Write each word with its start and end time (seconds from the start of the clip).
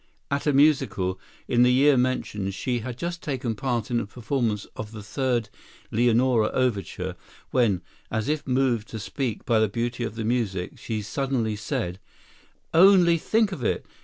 At 0.31 0.47
a 0.47 0.51
musical, 0.51 1.19
in 1.47 1.61
the 1.61 1.71
year 1.71 1.95
mentioned, 1.95 2.55
she 2.55 2.79
had 2.79 2.97
just 2.97 3.21
taken 3.21 3.53
part 3.53 3.91
in 3.91 3.99
a 3.99 4.07
performance 4.07 4.65
of 4.75 4.93
the 4.93 5.03
third 5.03 5.49
"Leonore" 5.91 6.49
overture, 6.55 7.15
when, 7.51 7.83
as 8.09 8.27
if 8.27 8.47
moved 8.47 8.87
to 8.87 8.97
speak 8.97 9.45
by 9.45 9.59
the 9.59 9.69
beauty 9.69 10.03
of 10.03 10.15
the 10.15 10.25
music, 10.25 10.79
she 10.79 11.03
suddenly 11.03 11.55
said: 11.55 11.99
"Only 12.73 13.19
think 13.19 13.51
of 13.51 13.63
it! 13.63 13.85